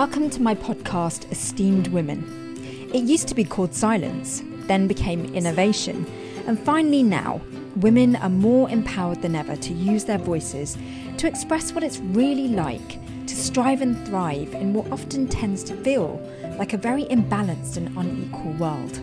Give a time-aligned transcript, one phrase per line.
[0.00, 2.56] Welcome to my podcast, Esteemed Women.
[2.90, 6.06] It used to be called Silence, then became Innovation,
[6.46, 7.42] and finally now,
[7.76, 10.78] women are more empowered than ever to use their voices
[11.18, 15.76] to express what it's really like to strive and thrive in what often tends to
[15.76, 16.18] feel
[16.56, 18.96] like a very imbalanced and unequal world.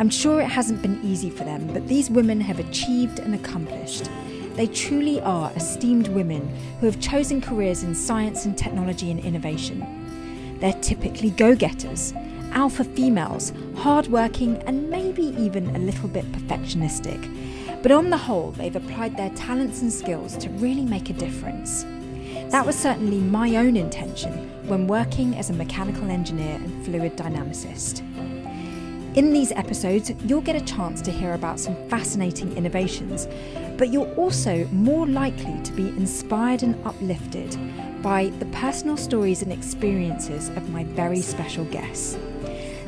[0.00, 4.08] I'm sure it hasn't been easy for them, but these women have achieved and accomplished.
[4.54, 10.58] They truly are esteemed women who have chosen careers in science and technology and innovation.
[10.60, 12.14] They're typically go getters,
[12.52, 17.82] alpha females, hardworking, and maybe even a little bit perfectionistic.
[17.82, 21.84] But on the whole, they've applied their talents and skills to really make a difference.
[22.50, 24.32] That was certainly my own intention
[24.68, 28.02] when working as a mechanical engineer and fluid dynamicist.
[29.14, 33.28] In these episodes, you'll get a chance to hear about some fascinating innovations,
[33.78, 37.56] but you're also more likely to be inspired and uplifted
[38.02, 42.18] by the personal stories and experiences of my very special guests.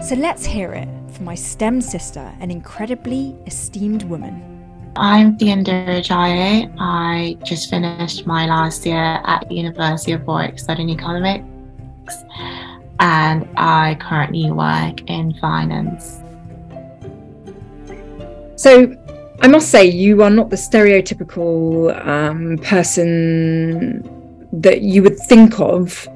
[0.02, 4.42] So let's hear it from my STEM sister, an incredibly esteemed woman.
[4.96, 6.74] I'm Diandra Ajayi.
[6.80, 11.44] I just finished my last year at the University of Warwick studying economics,
[12.98, 16.22] and I currently work in finance.
[18.56, 18.94] So,
[19.40, 24.02] I must say, you are not the stereotypical um, person
[24.60, 26.08] that you would think of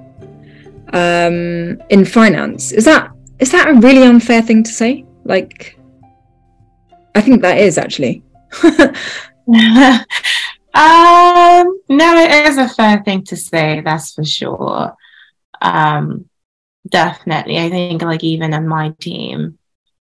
[0.92, 2.72] um, in finance.
[2.72, 5.04] Is that is that a really unfair thing to say?
[5.24, 5.78] Like,
[7.14, 8.22] I think that is actually.
[8.62, 8.84] um,
[11.88, 14.94] no, it is a fair thing to say, that's for sure.
[15.60, 16.28] Um,
[16.88, 17.58] definitely.
[17.58, 19.58] I think, like, even in my team,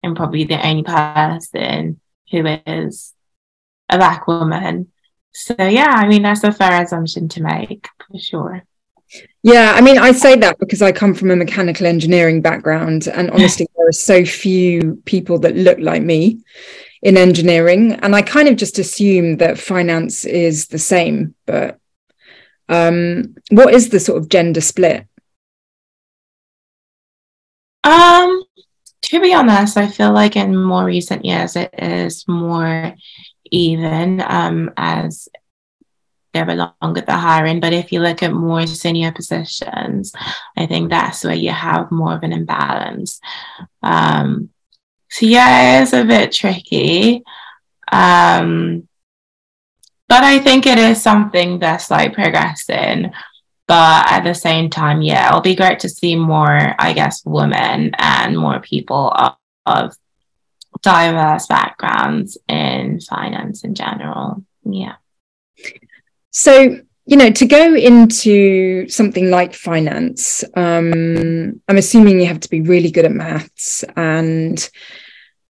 [0.04, 2.00] I'm probably the only person
[2.32, 3.14] who is
[3.90, 4.92] a black woman.
[5.34, 8.64] So, yeah, I mean, that's a fair assumption to make for sure.
[9.44, 13.30] Yeah, I mean, I say that because I come from a mechanical engineering background, and
[13.30, 16.40] honestly, there are so few people that look like me
[17.06, 21.80] in engineering and i kind of just assume that finance is the same but
[22.68, 25.06] um, what is the sort of gender split
[27.84, 28.44] um
[29.10, 32.94] to be honest i feel like in more recent years it is more
[33.52, 35.30] even um, as
[36.34, 40.12] they're along with the hiring but if you look at more senior positions
[40.58, 43.22] i think that's where you have more of an imbalance
[43.84, 44.50] um,
[45.16, 47.24] so yeah, it is a bit tricky.
[47.90, 48.86] Um,
[50.10, 53.12] but I think it is something that's like progressing.
[53.68, 57.92] But at the same time, yeah, it'll be great to see more, I guess, women
[57.98, 59.96] and more people of, of
[60.82, 64.44] diverse backgrounds in finance in general.
[64.64, 64.96] Yeah.
[66.30, 72.50] So, you know, to go into something like finance, um, I'm assuming you have to
[72.50, 74.70] be really good at maths and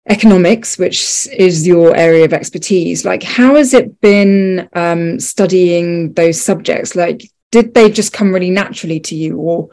[0.09, 6.41] economics, which is your area of expertise, like how has it been um, studying those
[6.41, 6.97] subjects?
[6.97, 9.69] Like, did they just come really naturally to you, or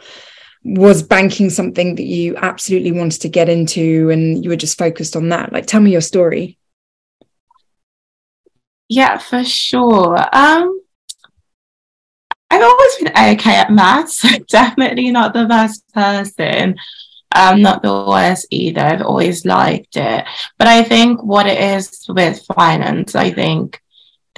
[0.63, 5.15] was banking something that you absolutely wanted to get into and you were just focused
[5.15, 5.51] on that?
[5.51, 6.59] Like, tell me your story.
[8.89, 10.17] Yeah, for sure.
[10.33, 10.81] Um,
[12.51, 14.25] I've always been okay at maths.
[14.47, 16.75] Definitely not the best person.
[17.31, 18.81] I'm not the worst either.
[18.81, 20.25] I've always liked it.
[20.57, 23.79] But I think what it is with finance, I think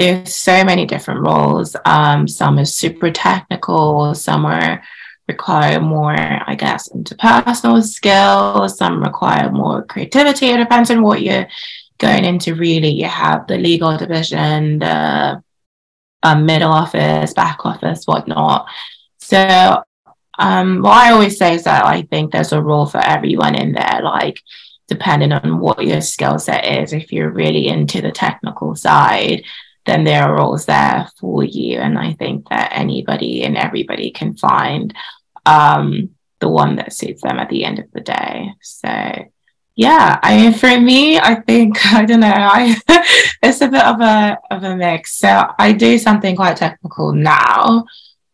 [0.01, 1.75] there's so many different roles.
[1.85, 4.81] Um, some are super technical, some are
[5.27, 10.47] require more, I guess, interpersonal skills, some require more creativity.
[10.47, 11.47] It depends on what you're
[11.99, 12.89] going into really.
[12.89, 15.43] You have the legal division, the
[16.23, 18.67] um, middle office, back office, whatnot.
[19.19, 19.83] So
[20.39, 23.73] um, what I always say is that I think there's a role for everyone in
[23.73, 24.41] there, like
[24.87, 26.91] depending on what your skill set is.
[26.91, 29.43] If you're really into the technical side,
[29.85, 31.79] then there are roles there for you.
[31.79, 34.93] And I think that anybody and everybody can find
[35.45, 38.53] um, the one that suits them at the end of the day.
[38.61, 38.89] So
[39.75, 42.27] yeah, I mean, for me, I think I don't know.
[42.31, 42.75] I
[43.41, 45.17] it's a bit of a of a mix.
[45.17, 47.85] So I do something quite technical now,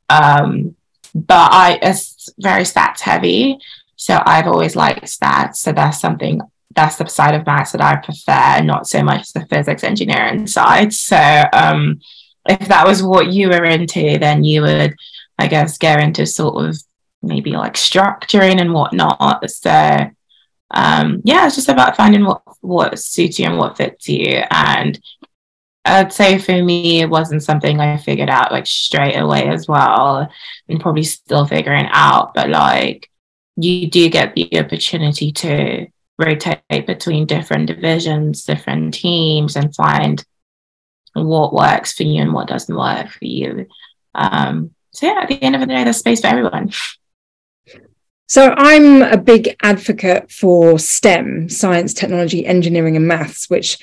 [0.09, 0.75] um,
[1.13, 3.59] but I it's very stats heavy.
[3.95, 5.57] So I've always liked stats.
[5.57, 6.41] So that's something
[6.77, 10.93] that's the side of maths that I prefer, not so much the physics engineering side.
[10.93, 11.17] So
[11.51, 11.99] um,
[12.47, 14.95] if that was what you were into, then you would,
[15.39, 16.77] I guess, go into sort of
[17.23, 19.49] maybe like structuring and whatnot.
[19.49, 20.11] So
[20.71, 24.43] um, yeah, it's just about finding what what suits you and what fits you.
[24.51, 24.99] And
[25.83, 30.29] I'd say for me, it wasn't something I figured out like straight away as well,
[30.69, 32.35] and probably still figuring out.
[32.35, 33.09] But like,
[33.55, 40.23] you do get the opportunity to rotate between different divisions, different teams, and find
[41.13, 43.67] what works for you and what doesn't work for you.
[44.13, 46.71] Um, so yeah, at the end of the day, there's space for everyone.
[48.27, 53.77] So I'm a big advocate for STEM, science, technology, engineering, and maths, which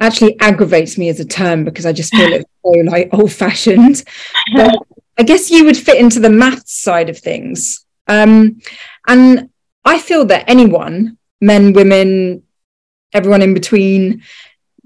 [0.00, 4.02] actually aggravates me as a term because I just feel it's so like old fashioned.
[4.54, 4.74] But
[5.18, 7.84] I guess you would fit into the maths side of things.
[8.06, 8.60] Um,
[9.06, 9.50] and
[9.84, 12.42] I feel that anyone, men, women,
[13.12, 14.22] everyone in between,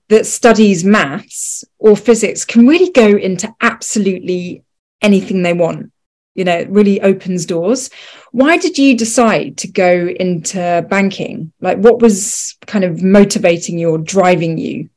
[0.08, 4.62] that studies maths or physics can really go into absolutely
[5.00, 5.92] anything they want.
[6.34, 7.90] You know, it really opens doors.
[8.32, 11.52] Why did you decide to go into banking?
[11.60, 14.90] Like, what was kind of motivating you or driving you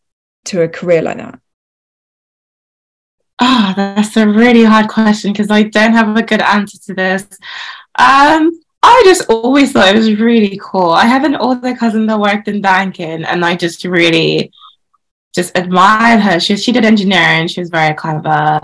[0.46, 1.40] to a career like that?
[3.40, 7.28] Oh, that's a really hard question because I don't have a good answer to this.
[8.00, 10.92] Um, I just always thought it was really cool.
[10.92, 14.52] I have an older cousin that worked in banking, and I just really
[15.36, 16.40] just admired her.
[16.40, 17.48] She she did engineering.
[17.48, 18.60] She was very clever.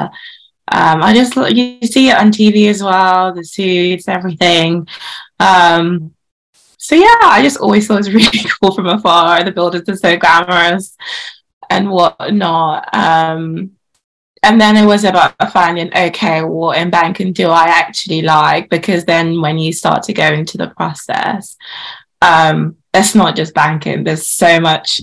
[0.71, 4.87] Um, I just you see it on TV as well, the suits, everything.
[5.39, 6.13] Um,
[6.77, 9.43] so yeah, I just always thought it was really cool from afar.
[9.43, 10.95] The buildings are so glamorous
[11.69, 12.89] and whatnot.
[12.93, 13.71] Um,
[14.43, 18.69] and then it was about finding okay, what in banking do I actually like?
[18.69, 21.55] Because then when you start to go into the process,
[22.21, 24.03] um, it's not just banking.
[24.03, 25.01] There's so much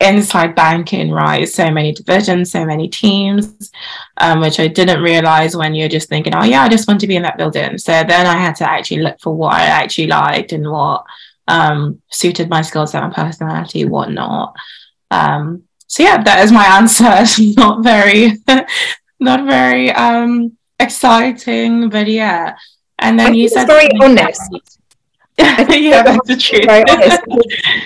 [0.00, 1.48] inside banking, right?
[1.48, 3.70] So many divisions, so many teams,
[4.18, 7.06] um, which I didn't realize when you're just thinking, oh yeah, I just want to
[7.06, 7.78] be in that building.
[7.78, 11.04] So then I had to actually look for what I actually liked and what
[11.48, 14.54] um, suited my skill set and personality, whatnot.
[15.10, 17.24] Um, so yeah, that is my answer.
[17.56, 18.32] not very,
[19.20, 22.56] not very um, exciting, but yeah.
[22.98, 24.40] And then you said very honest.
[25.38, 26.66] yeah, that's the truth.
[26.66, 27.20] honest.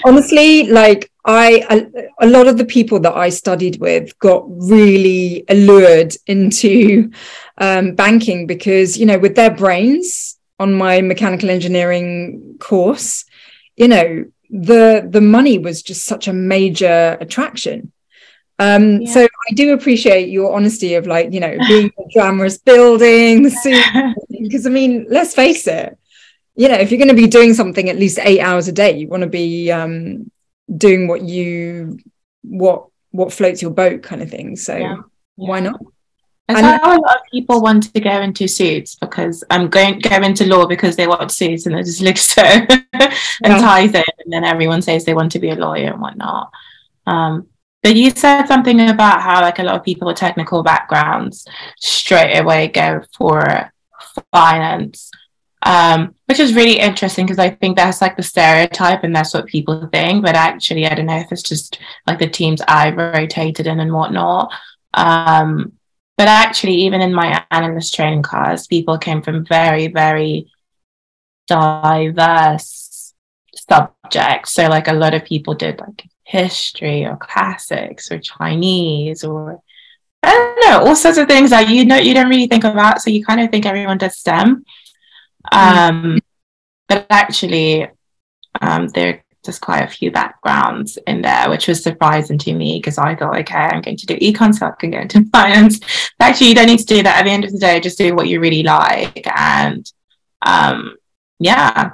[0.05, 5.45] Honestly, like I, a, a, lot of the people that I studied with got really
[5.49, 7.11] allured into
[7.59, 13.25] um, banking because you know, with their brains on my mechanical engineering course,
[13.77, 17.93] you know, the the money was just such a major attraction.
[18.59, 19.13] Um, yeah.
[19.13, 23.51] So I do appreciate your honesty of like, you know, being a glamorous building, the
[23.63, 25.97] suit, because I mean, let's face it,
[26.57, 28.99] you know, if you're going to be doing something at least eight hours a day,
[28.99, 30.31] you want to be um,
[30.77, 31.99] doing what you
[32.43, 34.57] what what floats your boat, kind of thing.
[34.57, 34.97] So yeah.
[35.37, 35.81] why not?
[36.57, 40.17] And so a lot of people want to go into suits because I'm going go
[40.17, 42.83] into law because they want suits and they just look so and
[43.43, 46.51] enticing, and then everyone says they want to be a lawyer and whatnot.
[47.07, 47.49] Um,
[47.83, 51.47] but you said something about how like a lot of people with technical backgrounds
[51.79, 53.73] straight away go for
[54.33, 55.11] finance,
[55.63, 59.47] um, which is really interesting because I think that's like the stereotype and that's what
[59.47, 60.25] people think.
[60.25, 63.93] But actually, I don't know if it's just like the teams I've rotated in and
[63.93, 64.53] whatnot.
[64.93, 65.73] Um,
[66.17, 70.51] but actually, even in my analyst training class, people came from very, very
[71.47, 73.15] diverse
[73.57, 74.53] subjects.
[74.53, 79.61] So, like, a lot of people did like history or classics or Chinese or
[80.23, 83.01] I don't know, all sorts of things that you know you don't really think about.
[83.01, 84.65] So you kind of think everyone does STEM.
[85.53, 85.57] Mm.
[85.57, 86.19] Um,
[86.89, 87.89] but actually,
[88.61, 92.99] um, there there's quite a few backgrounds in there, which was surprising to me because
[92.99, 95.79] I thought, okay, I'm going to do econ, so I can go into finance.
[96.19, 97.21] But actually, you don't need to do that.
[97.21, 99.91] At the end of the day, just do what you really like, and
[100.43, 100.97] um,
[101.39, 101.93] yeah,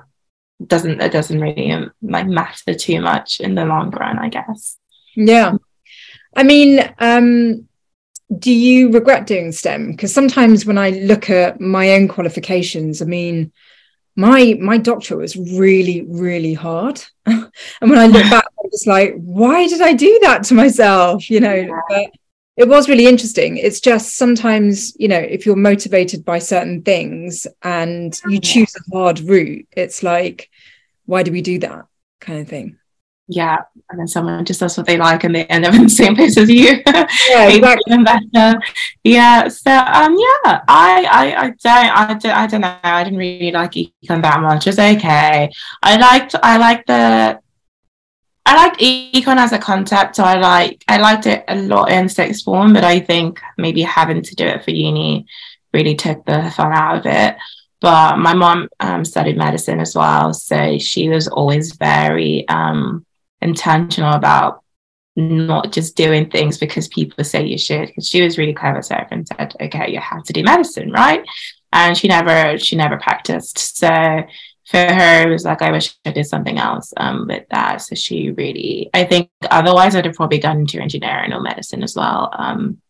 [0.61, 4.29] it doesn't it doesn't really um, like matter too much in the long run, I
[4.29, 4.77] guess.
[5.15, 5.55] Yeah,
[6.35, 7.69] I mean, um,
[8.37, 9.93] do you regret doing STEM?
[9.93, 13.53] Because sometimes when I look at my own qualifications, I mean
[14.17, 17.03] my my doctorate was really really hard.
[17.81, 21.31] And when i look back i'm just like why did i do that to myself?
[21.31, 21.81] You know yeah.
[21.89, 22.11] but
[22.57, 23.59] it was really interesting.
[23.59, 28.97] It's just sometimes you know if you're motivated by certain things and you choose a
[28.97, 30.51] hard route it's like
[31.05, 31.87] why do we do that
[32.21, 32.79] kind of thing
[33.29, 33.59] yeah
[33.91, 36.15] and then someone just does what they like and they end up in the same
[36.15, 36.83] place as you.
[37.31, 38.05] Yeah exactly.
[38.05, 38.61] better.
[39.03, 42.79] yeah so um yeah I, I i don't i don't i don't know.
[42.83, 44.67] I didn't really like econ that much.
[44.67, 45.51] It's okay.
[45.83, 47.41] I liked i liked the
[48.49, 52.09] I liked econ as a concept, so I like I liked it a lot in
[52.09, 55.27] sixth form, but I think maybe having to do it for uni
[55.73, 57.37] really took the fun out of it.
[57.81, 63.06] But my mom um, studied medicine as well, so she was always very um,
[63.43, 64.63] intentional about
[65.17, 67.89] not just doing things because people say you should.
[67.89, 71.25] Because she was really clever, Sarah, and said, "Okay, you have to do medicine, right?"
[71.73, 73.77] And she never, she never practiced.
[73.77, 73.89] So
[74.67, 77.83] for her, it was like, I wish I did something else um, with that.
[77.83, 81.95] So she really, I think, otherwise I'd have probably gone into engineering or medicine as
[81.95, 82.81] well, um,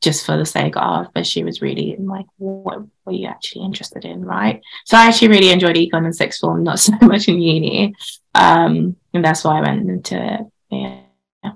[0.00, 1.06] just for the sake of.
[1.14, 4.60] But she was really like, what were you actually interested in, right?
[4.84, 7.94] So I actually really enjoyed econ in sixth form, not so much in uni,
[8.34, 10.40] um, and that's why I went into it.
[10.70, 11.52] Yeah.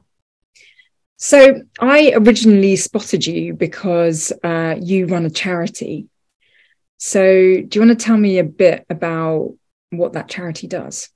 [1.17, 6.09] So I originally spotted you because uh, you run a charity
[7.05, 9.57] so, do you want to tell me a bit about
[9.91, 11.09] what that charity does?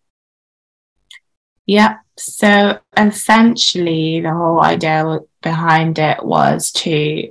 [1.65, 1.99] Yeah.
[2.19, 5.07] So, essentially, the whole idea
[5.51, 7.31] behind it was to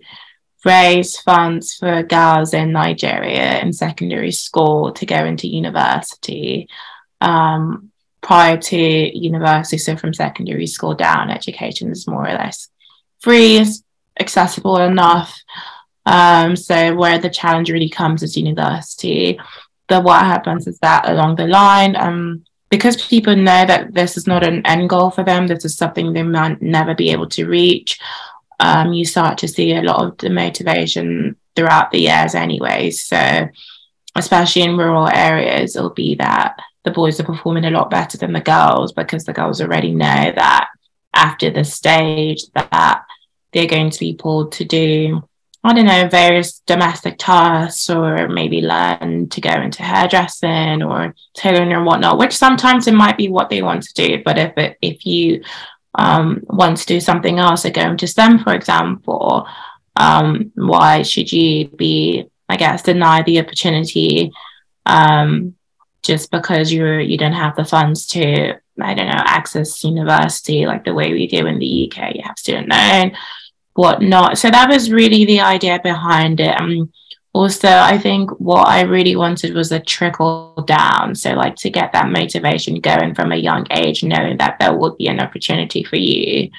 [0.63, 6.67] raise funds for girls in Nigeria in secondary school to go into university.
[7.19, 7.91] Um,
[8.21, 8.77] prior to
[9.31, 12.69] university, so from secondary school down, education is more or less
[13.19, 13.63] free,
[14.19, 15.31] accessible enough.
[16.05, 19.39] Um, so where the challenge really comes is university.
[19.87, 24.27] But what happens is that along the line, um, because people know that this is
[24.27, 27.47] not an end goal for them, this is something they might never be able to
[27.47, 27.99] reach.
[28.59, 32.91] Um, you start to see a lot of the motivation throughout the years, anyway.
[32.91, 33.47] So,
[34.15, 38.33] especially in rural areas, it'll be that the boys are performing a lot better than
[38.33, 40.69] the girls because the girls already know that
[41.13, 43.03] after the stage that
[43.51, 45.27] they're going to be pulled to do
[45.65, 51.73] I don't know, various domestic tasks or maybe learn to go into hairdressing or tailoring
[51.73, 54.21] or whatnot, which sometimes it might be what they want to do.
[54.23, 55.43] But if it, if you
[55.95, 59.47] um, want to do something else, like go into STEM, for example,
[59.95, 64.31] um, why should you be, I guess, denied the opportunity
[64.85, 65.55] um,
[66.03, 70.85] just because you're you don't have the funds to, I don't know, access university like
[70.85, 72.13] the way we do in the UK?
[72.13, 73.13] You have student loan
[73.75, 74.37] whatnot.
[74.37, 76.59] So that was really the idea behind it.
[76.59, 76.91] Um,
[77.33, 81.15] also, I think what I really wanted was a trickle down.
[81.15, 84.95] So, like to get that motivation going from a young age, knowing that there would
[84.97, 86.49] be an opportunity for you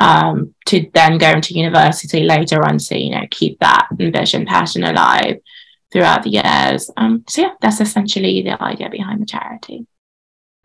[0.00, 2.80] um, to then go into university later on.
[2.80, 5.38] So, you know, keep that ambition, passion alive
[5.92, 6.90] throughout the years.
[6.96, 9.86] Um, so, yeah, that's essentially the idea behind the charity.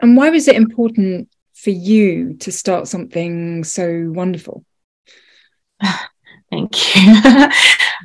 [0.02, 4.66] And why was it important for you to start something so wonderful?
[6.52, 7.14] Thank you.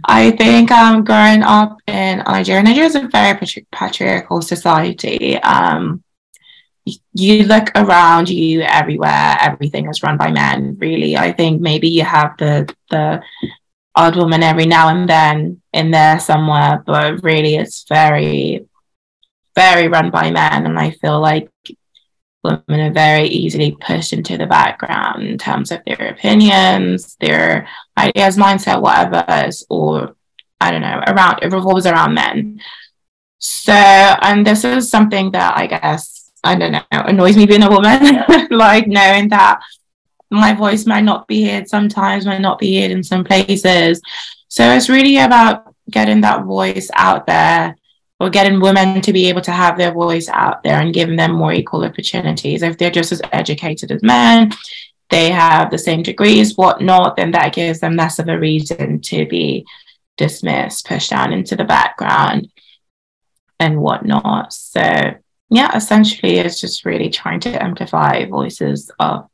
[0.06, 3.38] I think um, growing up in Nigeria, Nigeria is a very
[3.72, 5.38] patriarchal society.
[5.38, 6.02] Um,
[7.14, 11.16] you look around you everywhere, everything is run by men, really.
[11.16, 13.22] I think maybe you have the the
[13.94, 18.66] odd woman every now and then in there somewhere, but really it's very,
[19.54, 20.66] very run by men.
[20.66, 21.48] And I feel like
[22.44, 27.66] women are very easily pushed into the background in terms of their opinions, their
[27.98, 30.14] ideas, mindset, whatever, or
[30.60, 32.60] I don't know, around it revolves around men.
[33.38, 37.70] So, and this is something that I guess I don't know annoys me being a
[37.70, 39.60] woman, like knowing that
[40.30, 44.00] my voice might not be heard sometimes, might not be heard in some places.
[44.48, 47.76] So it's really about getting that voice out there
[48.20, 51.32] or getting women to be able to have their voice out there and giving them
[51.32, 52.62] more equal opportunities.
[52.62, 54.52] If they're just as educated as men,
[55.10, 59.26] they have the same degrees, whatnot, then that gives them less of a reason to
[59.26, 59.66] be
[60.16, 62.50] dismissed, pushed down into the background
[63.60, 64.52] and whatnot.
[64.52, 65.14] So
[65.50, 69.28] yeah, essentially it's just really trying to amplify voices of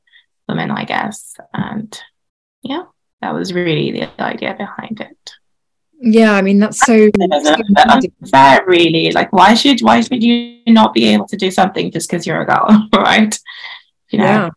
[0.48, 1.36] women, I guess.
[1.52, 1.98] And
[2.62, 2.84] yeah,
[3.20, 5.32] that was really the idea behind it.
[6.02, 7.10] Yeah, I mean that's so,
[8.24, 9.12] so really.
[9.12, 12.40] Like, why should why should you not be able to do something just because you're
[12.40, 13.38] a girl, right?
[14.08, 14.24] You know?
[14.24, 14.50] Yeah,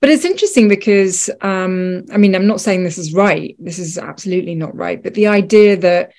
[0.00, 3.54] but it's interesting because um, I mean, I'm not saying this is right.
[3.58, 5.02] This is absolutely not right.
[5.02, 6.12] But the idea that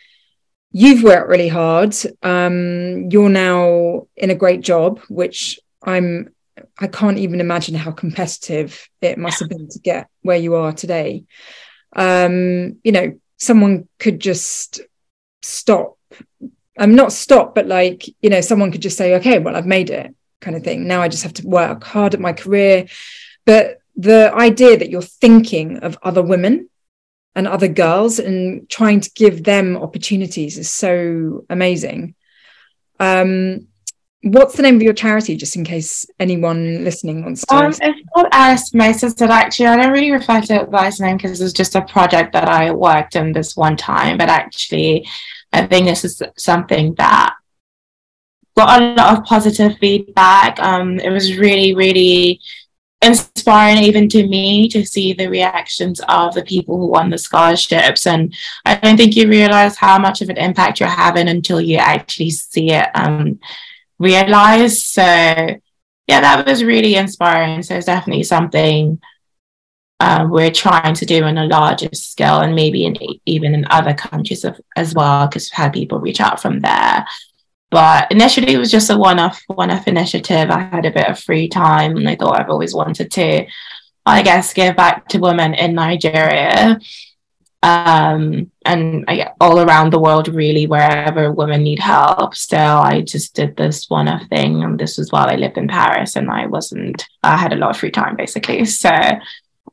[0.71, 6.33] you've worked really hard, um, you're now in a great job, which I'm.
[6.79, 10.71] I can't even imagine how competitive it must have been to get where you are
[10.71, 11.23] today.
[11.95, 14.81] Um, you know, someone could just
[15.41, 15.97] stop.
[16.77, 19.89] I'm not stop but like you know someone could just say okay well i've made
[19.89, 20.87] it kind of thing.
[20.87, 22.87] Now i just have to work hard at my career.
[23.45, 26.69] But the idea that you're thinking of other women
[27.35, 32.15] and other girls and trying to give them opportunities is so amazing.
[32.99, 33.67] Um
[34.23, 38.09] what's the name of your charity just in case anyone listening wants to um, it's
[38.13, 41.53] called Anastomosis that actually I don't really refer to it by its name because it's
[41.53, 45.07] just a project that I worked in this one time but actually
[45.51, 47.35] I think this is something that
[48.55, 50.59] got a lot of positive feedback.
[50.59, 52.39] Um, it was really really
[53.01, 58.05] inspiring even to me to see the reactions of the people who won the scholarships
[58.05, 58.31] and
[58.63, 62.29] i don't think you realize how much of an impact you're having until you actually
[62.29, 62.87] see it.
[62.93, 63.39] Um
[64.01, 67.63] realized so yeah that was really inspiring.
[67.63, 68.99] So it's definitely something
[70.01, 73.93] um, we're trying to do on a larger scale and maybe in, even in other
[73.93, 77.05] countries of, as well because we've had people reach out from there.
[77.69, 80.49] But initially, it was just a one-off, one-off initiative.
[80.49, 83.45] I had a bit of free time, and I thought I've always wanted to,
[84.05, 86.79] I guess, give back to women in Nigeria,
[87.63, 92.35] um, and I, all around the world, really, wherever women need help.
[92.35, 96.15] So I just did this one-off thing, and this was while I lived in Paris,
[96.15, 98.65] and I wasn't, I had a lot of free time, basically.
[98.65, 98.89] So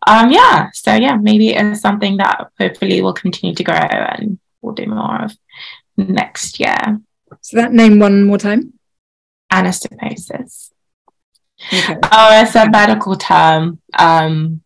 [0.06, 4.72] um yeah so yeah maybe it's something that hopefully will continue to grow and we'll
[4.72, 5.36] do more of
[5.96, 7.00] next year
[7.40, 8.74] so that name one more time.
[9.52, 10.70] Anastomosis.
[11.72, 11.96] Okay.
[12.02, 13.80] Oh, it's a medical term.
[13.98, 14.62] Um,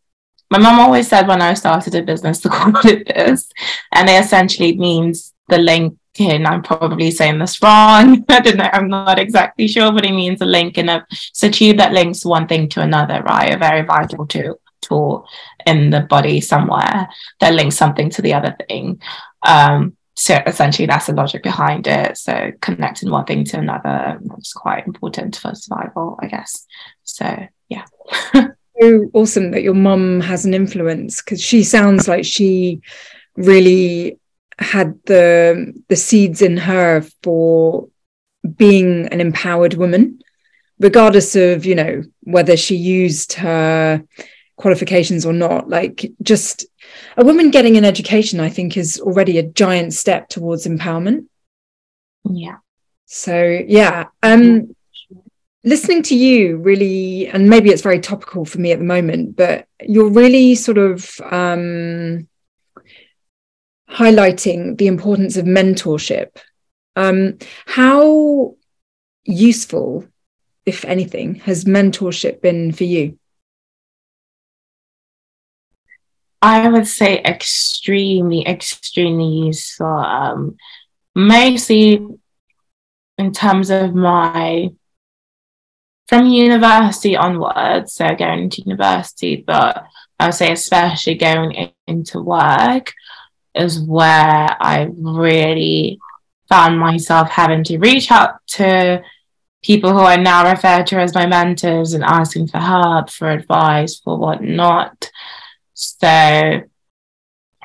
[0.53, 3.49] my mom always said when I started a business to call it this,
[3.93, 6.45] and it essentially means the link in.
[6.45, 8.23] I'm probably saying this wrong.
[8.29, 8.69] I don't know.
[8.71, 12.25] I'm not exactly sure, but it means a link in a it's tube that links
[12.25, 13.23] one thing to another.
[13.23, 15.27] Right, a very vital tool tool
[15.65, 17.09] in the body somewhere
[17.41, 19.01] that links something to the other thing.
[19.43, 24.53] Um, so essentially that's the logic behind it so connecting one thing to another is
[24.53, 26.67] quite important for survival i guess
[27.03, 27.85] so yeah
[28.83, 32.81] so awesome that your mum has an influence because she sounds like she
[33.37, 34.19] really
[34.59, 37.89] had the the seeds in her for
[38.57, 40.21] being an empowered woman
[40.79, 44.03] regardless of you know whether she used her
[44.57, 45.69] qualifications or not.
[45.69, 46.67] Like just
[47.17, 51.27] a woman getting an education i think is already a giant step towards empowerment.
[52.29, 52.57] Yeah.
[53.07, 54.75] So yeah um
[55.65, 59.67] listening to you really and maybe it's very topical for me at the moment but
[59.81, 62.27] you're really sort of um
[63.89, 66.39] highlighting the importance of mentorship
[66.97, 68.55] um how
[69.25, 70.05] useful
[70.67, 73.19] if anything has mentorship been for you
[76.45, 79.87] I would say extremely, extremely useful.
[79.87, 80.57] Um,
[81.15, 82.05] mostly
[83.17, 84.71] in terms of my
[86.09, 89.85] from university onwards, so going to university, but
[90.19, 92.93] I would say especially going in, into work
[93.55, 95.99] is where I really
[96.49, 99.03] found myself having to reach out to
[99.63, 103.99] people who I now refer to as my mentors and asking for help, for advice,
[103.99, 105.11] for whatnot.
[105.75, 106.63] So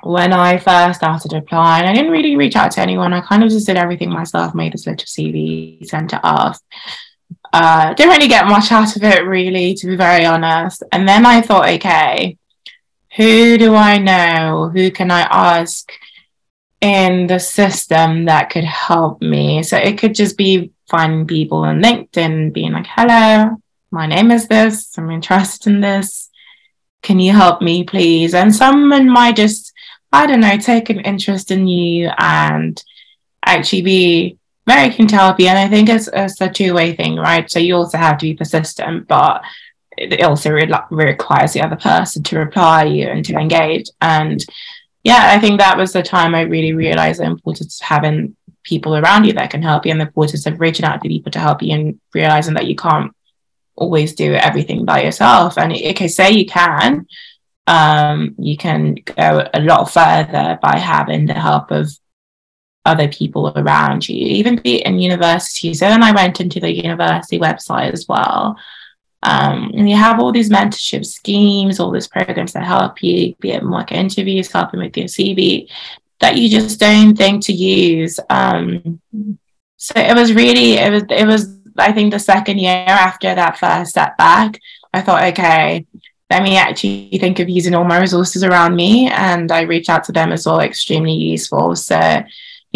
[0.04, 3.14] when I first started applying, I didn't really reach out to anyone.
[3.14, 6.60] I kind of just did everything myself, made this little CV, sent it off.
[7.54, 10.84] Uh, didn't really get much out of it, really, to be very honest.
[10.92, 12.38] And then I thought, okay,
[13.16, 14.70] who do I know?
[14.74, 15.92] Who can I ask
[16.82, 19.64] in the system that could help me?
[19.64, 23.58] So it could just be finding people on LinkedIn, being like, hello,
[23.92, 26.28] my name is this, I'm interested in this
[27.02, 29.74] can you help me please and someone might just
[30.12, 32.84] i don't know take an interest in you and
[33.46, 34.37] actually be
[34.68, 37.76] very to help you and i think it's, it's a two-way thing right so you
[37.76, 39.42] also have to be persistent but
[39.98, 44.46] it also re- requires the other person to reply you and to engage and
[45.04, 48.36] yeah i think that was the time i really realized the importance of having
[48.68, 51.32] people around you that can help you and the importance of reaching out to people
[51.32, 53.12] to help you and realizing that you can't
[53.78, 55.58] always do everything by yourself.
[55.58, 57.08] And okay, say you can,
[57.68, 61.90] um, you can go a lot further by having the help of
[62.88, 65.74] other people around you, even be in university.
[65.74, 68.58] So then I went into the university website as well.
[69.24, 73.52] Um, and you have all these mentorship schemes, all these programs that help you, be
[73.52, 75.70] it mock interviews, helping with your CV,
[76.20, 78.20] that you just don't think to use.
[78.30, 79.02] Um,
[79.76, 83.58] so it was really, it was, it was I think the second year after that
[83.58, 84.60] first setback,
[84.94, 85.86] I thought, okay,
[86.30, 89.10] let me actually think of using all my resources around me.
[89.10, 91.76] And I reached out to them as well, extremely useful.
[91.76, 92.24] So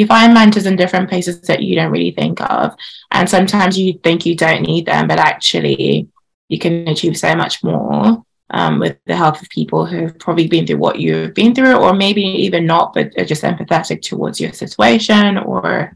[0.01, 2.75] you find mentors in different places that you don't really think of.
[3.11, 6.09] And sometimes you think you don't need them, but actually
[6.49, 10.67] you can achieve so much more um, with the help of people who've probably been
[10.67, 14.51] through what you've been through, or maybe even not, but are just empathetic towards your
[14.53, 15.95] situation or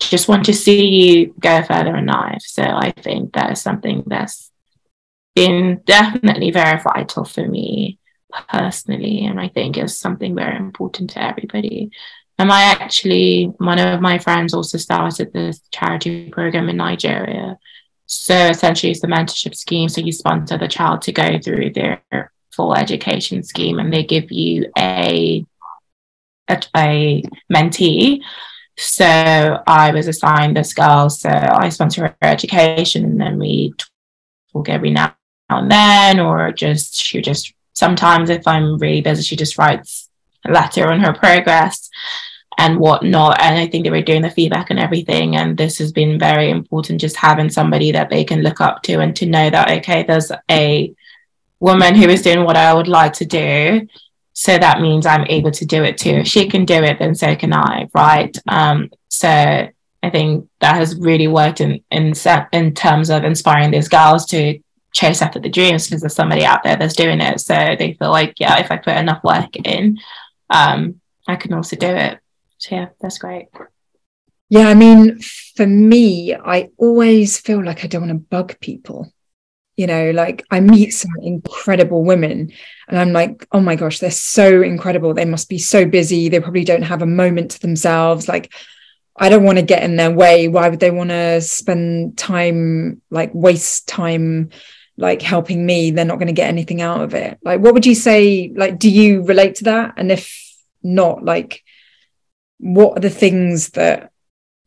[0.00, 2.42] just want to see you go further in life.
[2.42, 4.50] So I think that is something that's
[5.34, 7.98] been definitely very vital for me
[8.48, 9.24] personally.
[9.24, 11.90] And I think is something very important to everybody.
[12.38, 17.58] And I actually, one of my friends also started this charity program in Nigeria
[18.06, 19.88] So essentially, it's the mentorship scheme.
[19.88, 22.02] So you sponsor the child to go through their
[22.52, 25.44] full education scheme, and they give you a
[26.48, 27.22] a, a
[27.52, 28.22] mentee.
[28.78, 29.04] So
[29.66, 33.74] I was assigned this girl, so I sponsor her education, and then we
[34.52, 35.14] talk every now
[35.50, 40.08] and then, or just she just sometimes if I'm really busy, she just writes
[40.46, 41.90] a letter on her progress
[42.58, 43.40] and whatnot.
[43.40, 45.36] And I think they were doing the feedback and everything.
[45.36, 49.00] And this has been very important, just having somebody that they can look up to
[49.00, 50.92] and to know that, okay, there's a
[51.60, 53.86] woman who is doing what I would like to do.
[54.32, 56.10] So that means I'm able to do it too.
[56.10, 58.36] If she can do it, then so can I, right?
[58.48, 62.12] Um, so I think that has really worked in in
[62.52, 64.60] in terms of inspiring these girls to
[64.92, 67.40] chase after the dreams because there's somebody out there that's doing it.
[67.40, 69.98] So they feel like, yeah, if I put enough work in,
[70.50, 72.20] um, I can also do it.
[72.58, 73.48] So yeah, that's great.
[74.50, 75.18] Yeah, I mean,
[75.56, 79.12] for me, I always feel like I don't want to bug people.
[79.76, 82.50] You know, like I meet some incredible women
[82.88, 85.14] and I'm like, oh my gosh, they're so incredible.
[85.14, 86.28] They must be so busy.
[86.28, 88.26] They probably don't have a moment to themselves.
[88.26, 88.52] Like,
[89.16, 90.48] I don't want to get in their way.
[90.48, 94.50] Why would they want to spend time, like, waste time
[95.00, 97.86] like helping me they're not going to get anything out of it like what would
[97.86, 101.62] you say like do you relate to that and if not like
[102.58, 104.12] what are the things that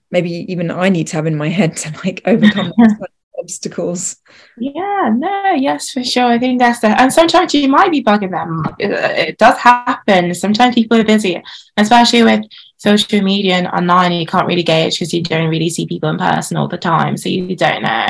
[0.09, 2.73] maybe even i need to have in my head to like overcome
[3.39, 4.17] obstacles?
[4.57, 6.25] Yeah no yes for sure.
[6.25, 8.63] I think that's the and sometimes you might be bugging them.
[8.77, 10.33] It, it does happen.
[10.35, 11.41] Sometimes people are busy
[11.77, 12.45] especially with
[12.77, 16.17] social media and online you can't really gauge because you don't really see people in
[16.17, 18.07] person all the time so you don't know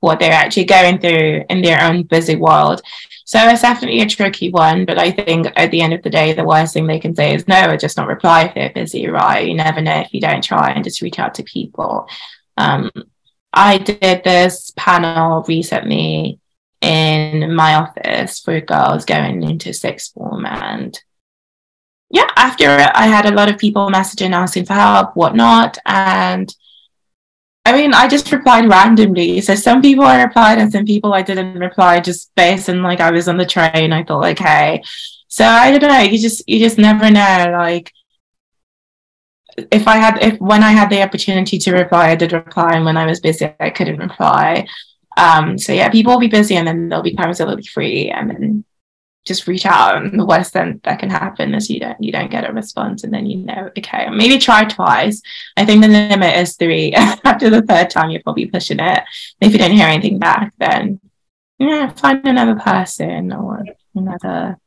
[0.00, 2.82] what they're actually going through in their own busy world.
[3.26, 6.32] So it's definitely a tricky one, but I think at the end of the day,
[6.32, 9.08] the worst thing they can say is no, or just not reply if they're busy,
[9.08, 9.46] right?
[9.46, 12.08] You never know if you don't try and just reach out to people.
[12.56, 12.88] Um,
[13.52, 16.38] I did this panel recently
[16.80, 20.96] in my office for girls going into sixth form and
[22.10, 26.54] yeah, after I had a lot of people messaging asking for help, whatnot, and
[27.66, 29.40] I mean, I just replied randomly.
[29.40, 33.00] So some people I replied and some people I didn't reply just based on like
[33.00, 33.92] I was on the train.
[33.92, 34.84] I thought, okay.
[35.26, 35.98] So I don't know.
[35.98, 37.50] You just you just never know.
[37.50, 37.92] Like
[39.72, 42.84] if I had if when I had the opportunity to reply, I did reply, and
[42.84, 44.68] when I was busy, I couldn't reply.
[45.16, 47.64] Um, so yeah, people will be busy, and then there'll be times that they'll be
[47.64, 48.64] free, and then
[49.26, 52.30] just reach out and the worst thing that can happen is you don't you don't
[52.30, 55.20] get a response and then you know okay maybe try twice.
[55.56, 56.92] I think the limit is three.
[56.94, 59.02] After the third time you're probably pushing it.
[59.40, 61.00] If you don't hear anything back then
[61.58, 64.58] yeah find another person or another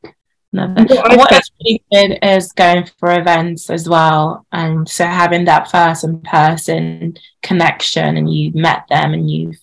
[0.52, 0.84] another.
[1.16, 4.46] What's really good is going for events as well.
[4.52, 9.58] And so having that first in person connection and you've met them and you've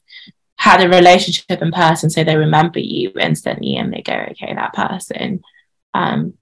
[0.58, 4.74] had a relationship in person so they remember you instantly and they go okay that
[4.74, 5.41] person.
[5.93, 6.34] Um,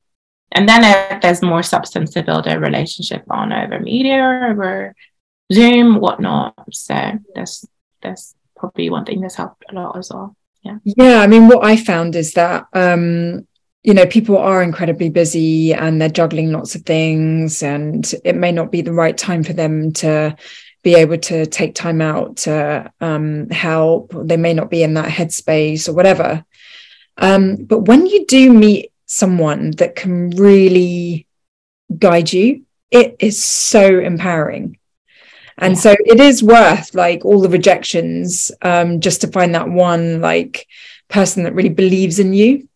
[0.51, 4.95] and then if there's more substance to build a relationship on over media over
[5.51, 6.53] zoom whatnot.
[6.71, 7.65] So that's
[8.01, 10.35] that's probably one thing that's helped a lot as well.
[10.63, 10.77] Yeah.
[10.83, 13.47] Yeah i mean what i found is that um
[13.83, 18.51] you know people are incredibly busy and they're juggling lots of things and it may
[18.51, 20.35] not be the right time for them to
[20.85, 24.13] be able to take time out to um, help.
[24.13, 26.45] They may not be in that headspace or whatever.
[27.17, 31.25] Um, but when you do meet someone that can really
[31.97, 34.77] guide you, it is so empowering.
[35.57, 35.79] And yeah.
[35.79, 40.67] so it is worth like all the rejections um, just to find that one like
[41.07, 42.67] person that really believes in you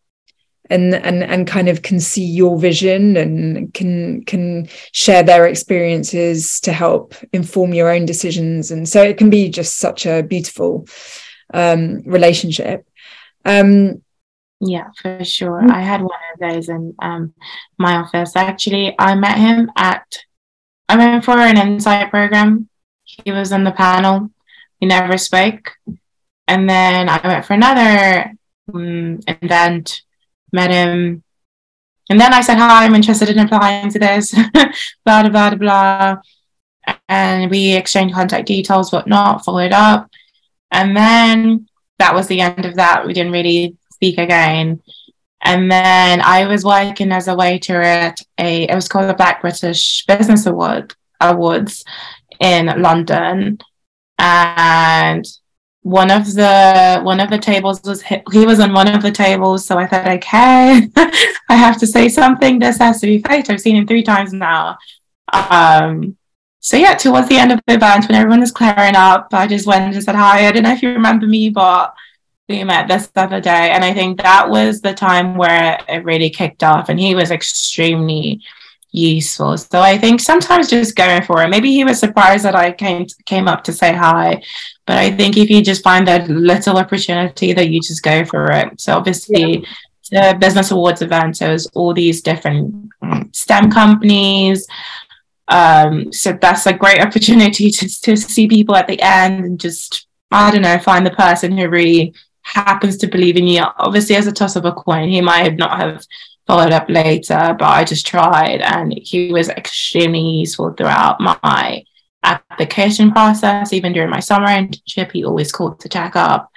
[0.69, 6.60] and and and kind of can see your vision and can can share their experiences
[6.62, 8.71] to help inform your own decisions.
[8.71, 10.88] And so it can be just such a beautiful
[11.53, 12.88] um, relationship.
[13.45, 14.01] Um,
[14.62, 15.62] yeah for sure.
[15.62, 15.71] Mm.
[15.71, 17.34] i had one of those in um,
[17.77, 18.36] my office.
[18.36, 20.19] Actually i met him at
[20.88, 22.69] i went for an insight program.
[23.03, 24.29] He was in the panel.
[24.79, 25.71] He never spoke.
[26.47, 28.34] And then i went for another
[28.73, 30.01] um, event
[30.51, 31.23] met him.
[32.09, 34.31] And then I said, Hi, I'm interested in applying to this,
[35.05, 36.17] blah, blah, blah, blah.
[37.07, 40.09] And we exchanged contact details, whatnot, followed up.
[40.71, 41.67] And then
[41.99, 43.05] that was the end of that.
[43.05, 44.81] We didn't really speak again.
[45.41, 49.41] And then I was working as a waiter at a, it was called the Black
[49.41, 51.83] British Business Award Awards
[52.39, 53.59] in London.
[54.17, 55.25] And
[55.82, 59.65] one of the one of the tables was he was on one of the tables
[59.65, 60.88] so i thought okay
[61.50, 64.34] i have to say something this has to be fate i've seen him three times
[64.34, 64.78] now
[65.32, 66.18] um
[66.62, 69.65] so yeah, towards the end of the event, when everyone was clearing up, I just
[69.65, 70.48] went and said hi.
[70.48, 71.94] I don't know if you remember me, but
[72.50, 76.30] we met this other day, and I think that was the time where it really
[76.30, 76.89] kicked off.
[76.89, 78.42] And he was extremely
[78.91, 79.58] useful.
[79.58, 81.49] So I think sometimes just going for it.
[81.49, 84.41] Maybe he was surprised that I came came up to say hi,
[84.86, 88.52] but I think if you just find that little opportunity, that you just go for
[88.52, 88.80] it.
[88.82, 89.60] So obviously.
[89.60, 89.69] Yeah.
[90.12, 94.65] The business awards event, so was all these different mm, STEM companies,
[95.49, 100.08] um, so that's a great opportunity to, to see people at the end and just,
[100.32, 103.63] I don't know, find the person who really happens to believe in you.
[103.78, 106.06] Obviously, as a toss of a coin, he might not have
[106.49, 111.83] followed up later, but I just tried and he was extremely useful throughout my
[112.23, 113.71] application process.
[113.71, 116.49] Even during my summer internship, he always called to check up.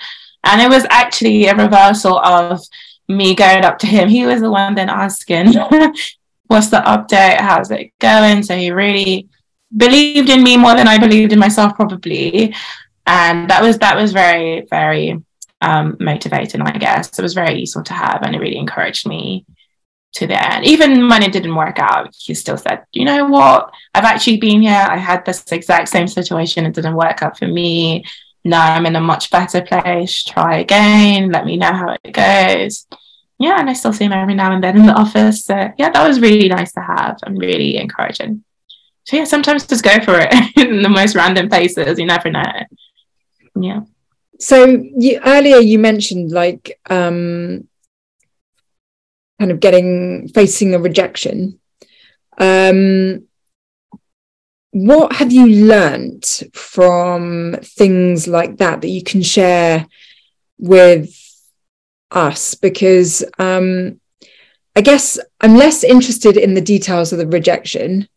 [0.45, 2.63] And it was actually a reversal of
[3.07, 4.09] me going up to him.
[4.09, 5.53] He was the one then asking
[6.47, 7.39] what's the update?
[7.39, 8.43] How's it going?
[8.45, 9.29] So he really
[9.77, 12.55] believed in me more than I believed in myself, probably.
[13.05, 15.23] And that was that was very, very
[15.61, 17.19] um, motivating, I guess.
[17.19, 19.45] It was very useful to have and it really encouraged me
[20.15, 20.67] to the end.
[20.67, 23.73] Even when it didn't work out, he still said, you know what?
[23.95, 24.87] I've actually been here.
[24.89, 26.67] I had this exact same situation.
[26.67, 28.05] It didn't work out for me.
[28.45, 30.25] Now I'm in a much better place.
[30.25, 31.31] Try again.
[31.31, 32.87] Let me know how it goes
[33.43, 35.45] yeah, and I still see him every now and then in the office.
[35.45, 38.45] So yeah, that was really nice to have and really encouraging.
[39.05, 41.99] So yeah, sometimes just go for it in the most random places.
[41.99, 42.53] You never know.
[43.57, 43.81] Yeah.
[44.39, 47.67] So you, earlier you mentioned like um,
[49.43, 51.59] kind of getting facing a rejection.
[52.39, 53.27] Um,
[54.71, 59.89] what have you learned from things like that that you can share
[60.59, 61.13] with
[62.13, 64.01] us because um,
[64.77, 68.09] I guess I'm less interested in the details of the rejection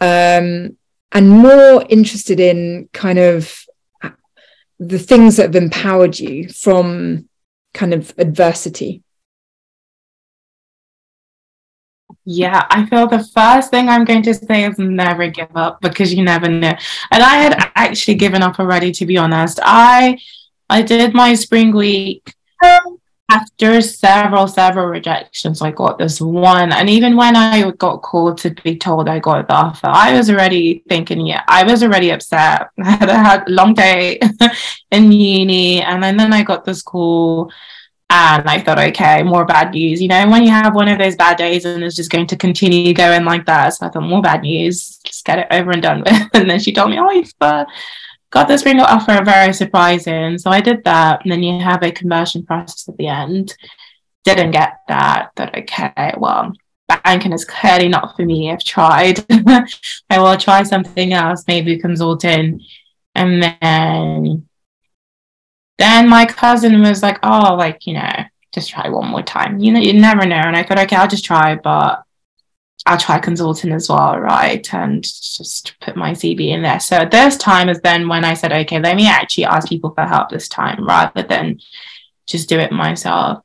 [0.00, 0.76] um,
[1.12, 3.64] and more interested in kind of
[4.80, 7.28] the things that have empowered you from
[7.72, 9.01] kind of adversity.
[12.24, 16.14] Yeah, I feel the first thing I'm going to say is never give up because
[16.14, 16.72] you never know.
[17.10, 19.58] And I had actually given up already, to be honest.
[19.62, 20.18] I
[20.70, 22.34] I did my spring week
[23.32, 28.50] after several several rejections i got this one and even when i got called to
[28.62, 32.68] be told i got the offer i was already thinking yeah i was already upset
[32.82, 34.20] i had, a long day
[34.90, 37.50] in uni and then, then i got this call
[38.12, 41.16] and i thought okay more bad news you know when you have one of those
[41.16, 44.22] bad days and it's just going to continue going like that so i thought more
[44.22, 47.10] bad news just get it over and done with and then she told me oh
[47.10, 47.32] you've
[48.32, 50.38] got this ring offer very surprising.
[50.38, 51.22] So I did that.
[51.22, 53.54] And then you have a conversion process at the end.
[54.24, 55.30] Didn't get that.
[55.36, 56.52] Thought, okay, well,
[56.88, 58.50] banking is clearly not for me.
[58.50, 59.24] I've tried.
[60.10, 62.60] I will try something else, maybe consulting.
[63.14, 64.48] And then
[65.82, 69.58] then my cousin was like, oh, like, you know, just try one more time.
[69.58, 70.36] You know, you never know.
[70.36, 72.04] And I thought, okay, I'll just try, but
[72.86, 74.72] I'll try consulting as well, right?
[74.72, 76.78] And just put my CV in there.
[76.78, 80.04] So this time is then when I said, okay, let me actually ask people for
[80.04, 81.60] help this time rather than
[82.26, 83.42] just do it myself.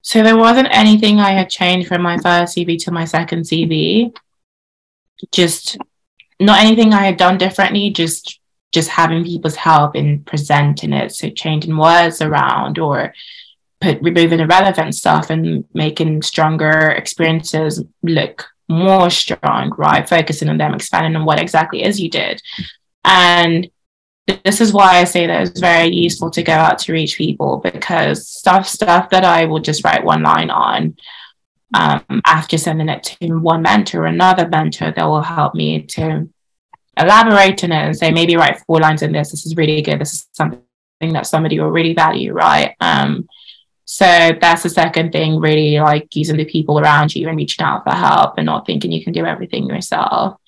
[0.00, 4.14] So there wasn't anything I had changed from my first CV to my second CV.
[5.32, 5.78] Just
[6.40, 8.40] not anything I had done differently, just
[8.74, 11.12] just having people's help in presenting it.
[11.12, 13.14] So changing words around or
[13.80, 20.08] put removing irrelevant stuff and making stronger experiences look more strong, right?
[20.08, 22.42] Focusing on them, expanding on what exactly is you did.
[23.04, 23.70] And
[24.44, 27.58] this is why I say that it's very useful to go out to reach people
[27.58, 30.96] because stuff stuff that I will just write one line on
[31.74, 36.28] um, after sending it to one mentor or another mentor that will help me to
[36.96, 39.30] elaborate on it and say maybe write four lines in this.
[39.30, 40.00] This is really good.
[40.00, 40.62] This is something
[41.00, 42.74] that somebody will really value, right?
[42.80, 43.28] Um,
[43.84, 44.06] so
[44.40, 47.94] that's the second thing, really like using the people around you and reaching out for
[47.94, 50.38] help and not thinking you can do everything yourself.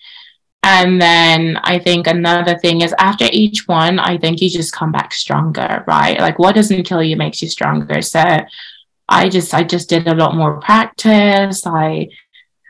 [0.63, 4.91] And then I think another thing is after each one, I think you just come
[4.91, 6.19] back stronger, right?
[6.19, 8.03] Like what doesn't kill you makes you stronger.
[8.03, 8.41] So
[9.09, 11.65] I just I just did a lot more practice.
[11.67, 12.09] I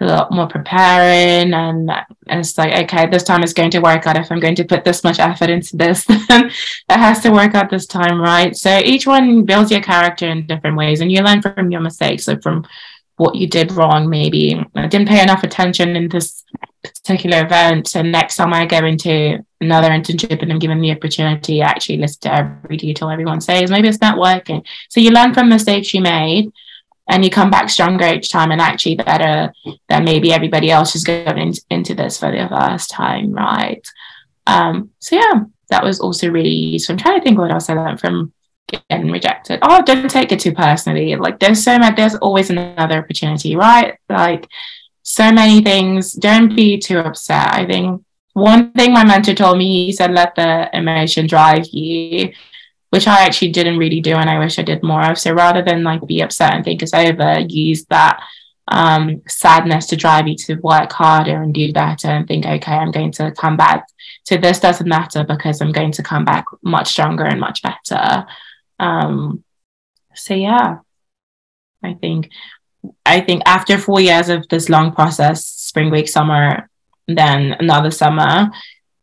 [0.01, 4.07] a lot more preparing and, and it's like okay this time it's going to work
[4.07, 4.17] out.
[4.17, 6.53] If i'm going to put this much effort into this then it
[6.89, 8.55] has to work out this time right?
[8.55, 12.25] So each one builds your character in different ways and you learn from your mistakes.
[12.25, 12.67] So from
[13.17, 16.45] what you did wrong maybe i didn't pay enough attention in this
[16.83, 17.89] particular event.
[17.89, 21.99] So next time i go into another internship and i'm given the opportunity I actually
[21.99, 23.71] listen to every detail everyone says.
[23.71, 24.63] Maybe it's not working.
[24.91, 26.53] So you learn from mistakes you made
[27.09, 29.53] and you come back stronger each time and actually better
[29.89, 33.87] than maybe everybody else who's going in, into this for the first time, right?
[34.47, 36.95] Um, so yeah, that was also really useful.
[36.95, 38.33] I'm trying to think what else I learned from
[38.69, 39.61] getting rejected.
[39.63, 41.15] Oh, don't take it too personally.
[41.17, 43.97] Like there's so much, there's always another opportunity, right?
[44.09, 44.49] Like
[45.03, 46.13] so many things.
[46.13, 47.55] Don't be too upset.
[47.55, 52.33] I think one thing my mentor told me, he said, let the emotion drive you
[52.97, 55.19] which I actually didn't really do and I wish I did more of.
[55.19, 58.23] So rather than like be upset and think it's over, use that
[58.69, 62.93] um, sadness to drive you to work harder and do better and think, okay, I'm
[62.93, 63.87] going to come back.
[64.25, 68.25] So this doesn't matter because I'm going to come back much stronger and much better.
[68.81, 69.45] Um,
[70.15, 70.79] so yeah,
[71.83, 72.31] I think
[73.05, 76.71] I think after four years of this long process, spring week, summer,
[77.07, 78.51] then another summer,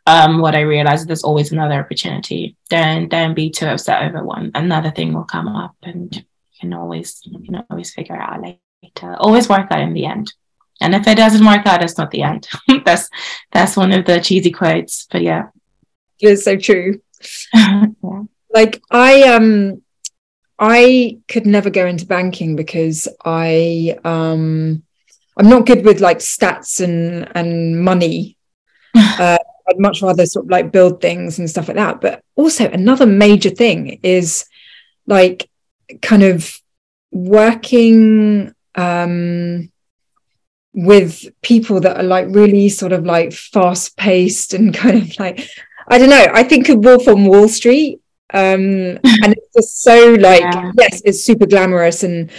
[0.05, 2.57] um, what I realized is there's always another opportunity.
[2.69, 4.51] Don't don't be too upset over one.
[4.53, 6.23] Another thing will come up, and you
[6.59, 9.15] can always you can always figure it out later.
[9.17, 10.33] Always work out in the end.
[10.81, 12.47] And if it doesn't work out, it's not the end.
[12.85, 13.09] that's
[13.51, 15.07] that's one of the cheesy quotes.
[15.09, 15.47] But yeah,
[16.19, 17.01] it's so true.
[17.53, 17.85] yeah.
[18.53, 19.81] Like I um
[20.59, 24.83] I could never go into banking because I um
[25.37, 28.37] I'm not good with like stats and and money.
[28.95, 32.01] Uh, I'd much rather sort of like build things and stuff like that.
[32.01, 34.45] But also another major thing is
[35.07, 35.49] like
[36.01, 36.57] kind of
[37.11, 39.71] working um
[40.73, 45.47] with people that are like really sort of like fast paced and kind of like
[45.87, 46.27] I don't know.
[46.33, 47.99] I think of Wolf on Wall Street,
[48.33, 48.43] um,
[49.03, 50.71] and it's just so like yeah.
[50.77, 52.31] yes, it's super glamorous and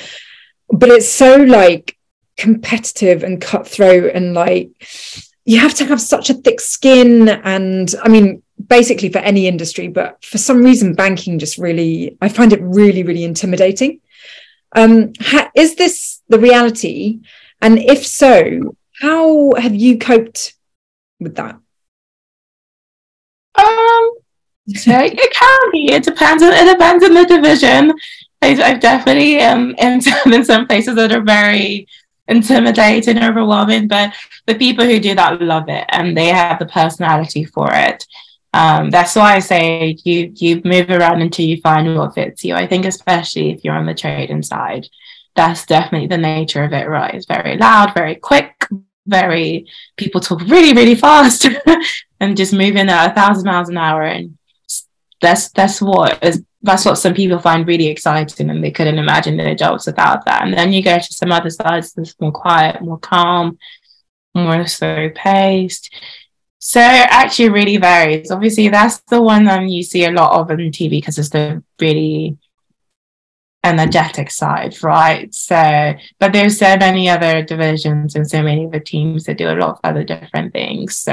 [0.68, 1.96] but it's so like
[2.36, 4.70] competitive and cutthroat and like
[5.44, 9.88] you have to have such a thick skin and i mean basically for any industry
[9.88, 14.00] but for some reason banking just really i find it really really intimidating.
[14.76, 17.20] Um ha- is this the reality?
[17.60, 20.54] And if so how have you coped
[21.20, 21.56] with that?
[23.54, 24.10] Um
[24.66, 25.92] it can be.
[25.92, 27.92] It depends on it depends on the division.
[28.42, 30.00] I, have definitely um in,
[30.32, 31.86] in some places that are very
[32.28, 34.14] intimidating, overwhelming, but
[34.46, 38.06] the people who do that love it and they have the personality for it.
[38.52, 42.54] Um, that's why I say you you move around until you find what fits you.
[42.54, 44.86] I think especially if you're on the trading side,
[45.34, 47.14] that's definitely the nature of it, right?
[47.14, 48.68] It's very loud, very quick,
[49.06, 51.48] very people talk really, really fast
[52.20, 54.02] and just moving at a thousand miles an hour.
[54.04, 54.38] And
[55.20, 59.36] that's that's what is that's what some people find really exciting and they couldn't imagine
[59.36, 60.42] their jobs without that.
[60.42, 63.58] And then you go to some other sides that's more quiet, more calm,
[64.34, 65.94] more slow paced.
[66.58, 68.30] So it actually really varies.
[68.30, 71.62] Obviously, that's the one that you see a lot of on TV because it's the
[71.78, 72.38] really
[73.62, 75.34] energetic side, right?
[75.34, 79.52] So, but there's so many other divisions and so many other teams that do a
[79.52, 80.96] lot of other different things.
[80.96, 81.12] So,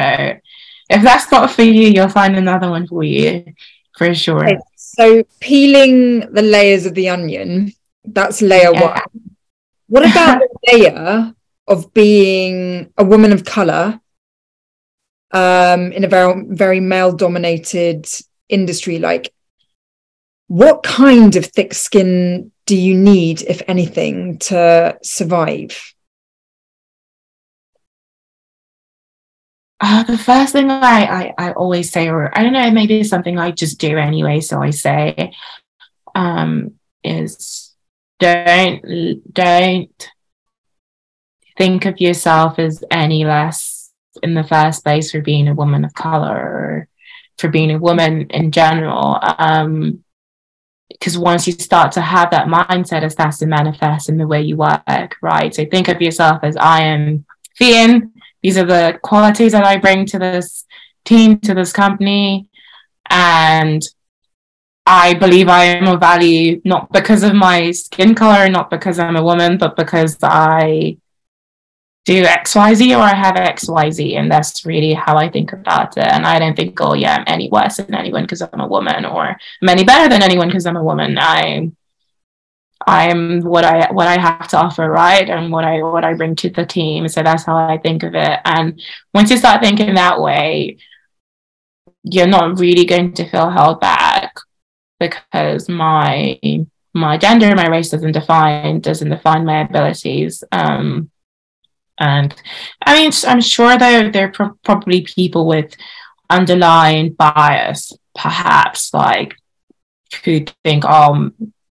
[0.89, 3.53] if that's not for you, you'll find another one for you
[3.97, 4.47] for sure.
[4.75, 7.73] So peeling the layers of the onion,
[8.03, 8.81] that's layer yeah.
[8.81, 9.35] one.
[9.87, 11.33] What about the layer
[11.67, 13.99] of being a woman of color
[15.31, 18.07] um, in a very very male dominated
[18.49, 18.99] industry?
[18.99, 19.33] Like,
[20.47, 25.90] what kind of thick skin do you need, if anything, to survive?
[29.83, 33.09] Uh, the first thing I, I, I always say, or I don't know, maybe it's
[33.09, 34.39] something I just do anyway.
[34.39, 35.33] So I say,
[36.13, 37.73] um, is
[38.19, 40.11] don't don't
[41.57, 43.91] think of yourself as any less
[44.21, 46.87] in the first place for being a woman of color or
[47.39, 49.17] for being a woman in general.
[49.21, 50.03] Um,
[50.89, 54.41] because once you start to have that mindset, it starts to manifest in the way
[54.41, 55.55] you work, right?
[55.55, 60.05] So think of yourself as I am Fionn these are the qualities that I bring
[60.07, 60.65] to this
[61.05, 62.47] team, to this company.
[63.09, 63.81] And
[64.85, 69.15] I believe I am of value not because of my skin color, not because I'm
[69.15, 70.97] a woman, but because I
[72.05, 74.17] do XYZ or I have XYZ.
[74.17, 76.07] And that's really how I think about it.
[76.07, 79.05] And I don't think, oh, yeah, I'm any worse than anyone because I'm a woman
[79.05, 81.17] or I'm any better than anyone because I'm a woman.
[81.19, 81.71] I
[82.87, 85.29] I'm what I what I have to offer, right?
[85.29, 87.07] And what I what I bring to the team.
[87.07, 88.39] So that's how I think of it.
[88.45, 88.81] And
[89.13, 90.77] once you start thinking that way,
[92.03, 94.35] you're not really going to feel held back
[94.99, 96.39] because my
[96.93, 100.43] my gender, my race doesn't define doesn't define my abilities.
[100.51, 101.11] Um,
[101.99, 102.33] and
[102.85, 105.75] I mean, I'm sure there there are pro- probably people with
[106.29, 109.35] underlying bias, perhaps like
[110.23, 111.31] who think, oh,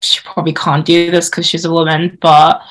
[0.04, 2.62] she probably can't do this because she's a woman, but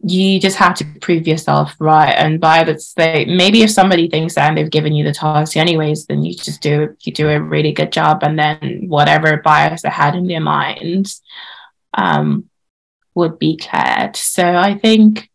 [0.00, 2.12] you just have to prove yourself right.
[2.12, 5.56] And by the say, maybe if somebody thinks that and they've given you the task
[5.56, 9.82] anyways, then you just do you do a really good job, and then whatever bias
[9.82, 11.20] they had in their minds
[11.94, 12.48] um,
[13.14, 14.14] would be cleared.
[14.14, 15.28] So I think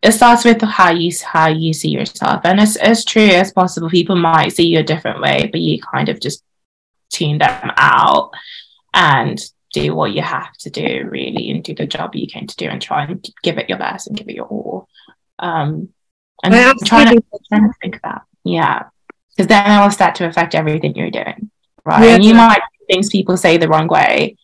[0.00, 3.90] it starts with how you how you see yourself, and it's as true as possible.
[3.90, 6.42] People might see you a different way, but you kind of just
[7.10, 8.30] tune them out
[8.94, 9.40] and
[9.72, 12.66] do what you have to do really and do the job you came to do
[12.66, 14.88] and try and give it your best and give it your all.
[15.38, 15.90] Um
[16.42, 16.54] and
[16.86, 18.22] trying to, trying to think that.
[18.44, 18.84] Yeah.
[19.36, 21.50] Because then it will start to affect everything you're doing
[21.84, 22.04] right?
[22.04, 22.14] Yeah.
[22.14, 24.36] and you might things people say the wrong way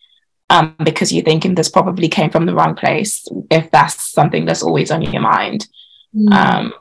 [0.51, 4.63] um because you're thinking this probably came from the wrong place if that's something that's
[4.63, 5.67] always on your mind.
[6.15, 6.31] Mm.
[6.33, 6.73] um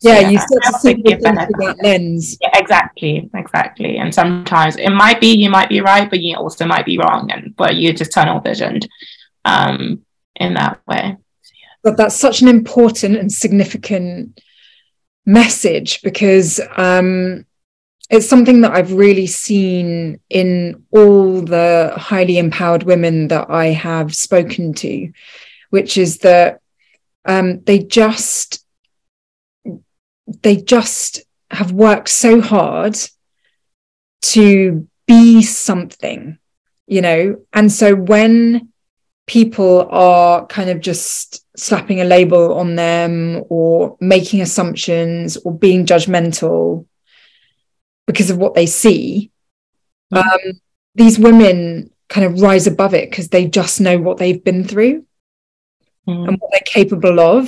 [0.00, 2.36] yeah, yeah, you start to see that lens.
[2.40, 3.96] Yeah, exactly, exactly.
[3.96, 7.30] And sometimes it might be you might be right, but you also might be wrong,
[7.30, 8.86] and but you're just tunnel visioned
[9.44, 10.02] um,
[10.34, 11.16] in that way.
[11.82, 14.40] But that's such an important and significant
[15.24, 17.46] message because um,
[18.10, 24.14] it's something that I've really seen in all the highly empowered women that I have
[24.14, 25.10] spoken to,
[25.70, 26.60] which is that
[27.24, 28.65] um, they just
[30.26, 32.96] they just have worked so hard
[34.22, 36.38] to be something,
[36.86, 37.36] you know?
[37.52, 38.72] And so when
[39.26, 45.86] people are kind of just slapping a label on them or making assumptions or being
[45.86, 46.86] judgmental
[48.06, 49.30] because of what they see,
[50.12, 50.18] mm.
[50.18, 50.60] um,
[50.94, 55.04] these women kind of rise above it because they just know what they've been through
[56.06, 56.28] mm.
[56.28, 57.44] and what they're capable of.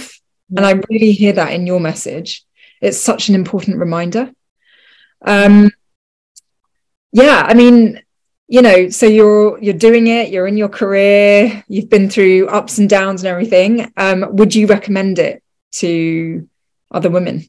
[0.53, 0.57] Mm.
[0.57, 2.45] And I really hear that in your message
[2.81, 4.31] it's such an important reminder.
[5.22, 5.70] Um,
[7.12, 8.01] yeah, I mean,
[8.49, 12.79] you know, so you're you're doing it, you're in your career, you've been through ups
[12.79, 13.93] and downs and everything.
[13.97, 16.49] Um, would you recommend it to
[16.91, 17.49] other women?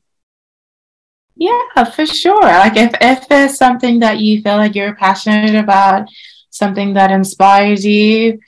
[1.35, 2.41] Yeah, for sure.
[2.41, 6.09] Like if if there's something that you feel like you're passionate about,
[6.49, 8.39] something that inspires you,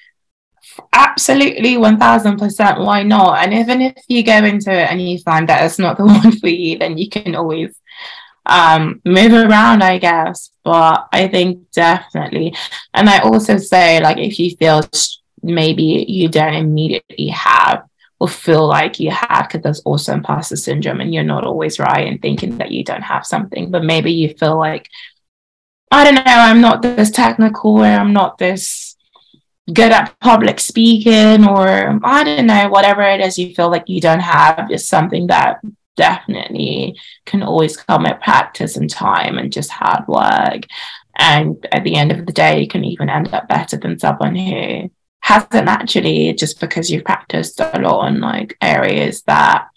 [0.94, 3.44] absolutely 1000% why not?
[3.44, 6.32] And even if you go into it and you find that it's not the one
[6.38, 7.76] for you then you can always
[8.46, 10.52] um, move around i guess.
[10.64, 12.56] But i think definitely
[12.94, 14.82] and i also say like if you feel
[15.44, 17.84] maybe you don't immediately have
[18.20, 22.06] or feel like you have because there's also imposter syndrome and you're not always right
[22.06, 24.88] in thinking that you don't have something but maybe you feel like
[25.90, 28.91] i don't know i'm not this technical or i'm not this
[29.74, 34.02] good at public speaking or I don't know, whatever it is you feel like you
[34.02, 35.62] don't have is something that
[35.96, 40.64] definitely can always come at practice and time and just hard work.
[41.16, 44.36] And at the end of the day, you can even end up better than someone
[44.36, 44.90] who
[45.20, 49.68] hasn't actually just because you've practiced a lot on like areas that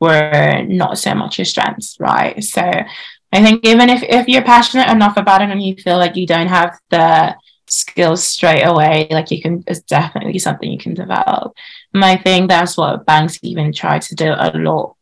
[0.00, 2.42] were not so much your strengths, right?
[2.44, 6.14] So I think even if, if you're passionate enough about it and you feel like
[6.14, 7.34] you don't have the
[7.66, 11.54] skills straight away like you can it's definitely something you can develop.
[11.92, 14.96] And i think that's what banks even try to do a lot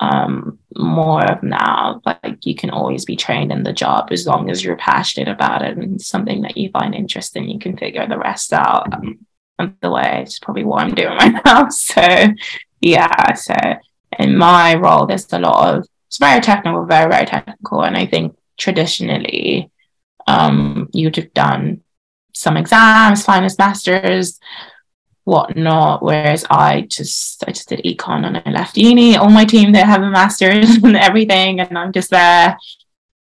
[0.00, 2.00] um, more of now.
[2.04, 5.62] Like you can always be trained in the job as long as you're passionate about
[5.62, 9.26] it and something that you find interesting you can figure the rest out um,
[9.82, 10.22] the way.
[10.22, 11.68] It's probably what i'm doing right now.
[11.68, 12.28] So
[12.80, 13.54] yeah so
[14.18, 17.82] in my role there's a lot of it's very technical very very technical.
[17.82, 19.70] And i think traditionally
[20.26, 21.82] um, you'd have done
[22.34, 24.38] some exams, finance masters,
[25.24, 26.02] whatnot.
[26.02, 29.16] Whereas I just I just did econ and I left uni.
[29.16, 32.58] All my team they have a master's and everything, and I'm just there,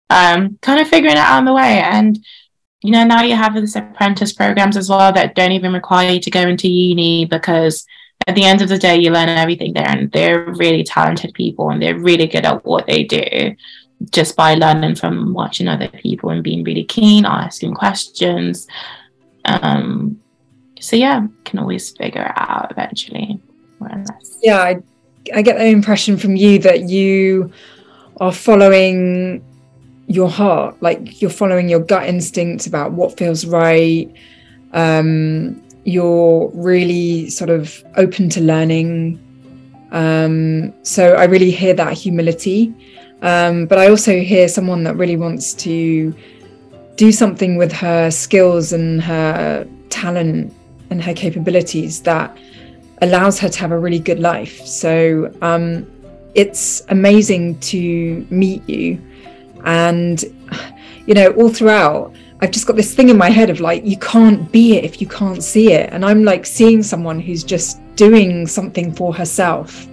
[0.09, 1.79] um, kind of figuring it out on the way.
[1.81, 2.19] And
[2.81, 6.19] you know, now you have this apprentice programs as well that don't even require you
[6.19, 7.85] to go into uni because
[8.27, 11.69] at the end of the day you learn everything there and they're really talented people
[11.69, 13.55] and they're really good at what they do
[14.11, 18.67] just by learning from watching other people and being really keen, asking questions.
[19.45, 20.19] Um,
[20.79, 23.39] so yeah, can always figure it out eventually.
[24.41, 24.81] Yeah, I,
[25.33, 27.51] I get the impression from you that you
[28.17, 29.43] are following
[30.07, 34.11] your heart, like you're following your gut instinct about what feels right.
[34.73, 39.21] Um, you're really sort of open to learning.
[39.91, 42.73] Um, so I really hear that humility
[43.25, 46.13] um, but I also hear someone that really wants to
[46.95, 50.53] do something with her skills and her talent
[50.91, 52.37] and her capabilities that
[53.01, 54.63] allows her to have a really good life.
[54.65, 55.91] So um,
[56.35, 59.01] it's amazing to meet you.
[59.65, 60.23] And,
[61.07, 63.97] you know, all throughout, I've just got this thing in my head of like, you
[63.97, 65.89] can't be it if you can't see it.
[65.91, 69.87] And I'm like seeing someone who's just doing something for herself,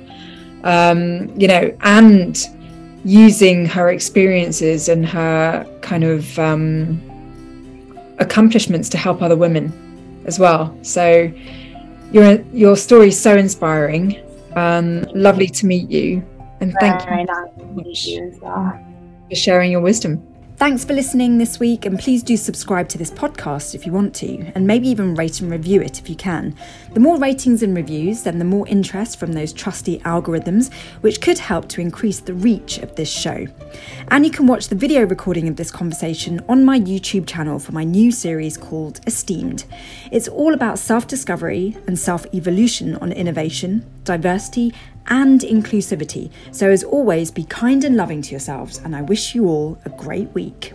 [0.65, 2.47] um, you know, and
[3.05, 7.01] using her experiences and her kind of um,
[8.19, 9.73] accomplishments to help other women
[10.27, 10.77] as well.
[10.83, 11.33] So
[12.13, 14.17] your your story is so inspiring.
[14.55, 16.23] Um, lovely to meet you,
[16.61, 18.79] and thank Very you nice to meet you well.
[19.29, 20.23] for sharing your wisdom.
[20.63, 24.15] Thanks for listening this week, and please do subscribe to this podcast if you want
[24.15, 26.55] to, and maybe even rate and review it if you can.
[26.93, 31.39] The more ratings and reviews, then the more interest from those trusty algorithms, which could
[31.39, 33.49] help to increase the reach of this show.
[34.07, 37.73] And you can watch the video recording of this conversation on my YouTube channel for
[37.73, 39.65] my new series called Esteemed.
[40.13, 44.73] It's all about self discovery and self evolution on innovation, diversity,
[45.07, 46.31] and inclusivity.
[46.51, 49.91] So, as always, be kind and loving to yourselves, and I wish you all a
[49.91, 50.73] great week.